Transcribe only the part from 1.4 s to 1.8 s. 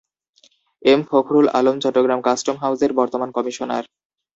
Alam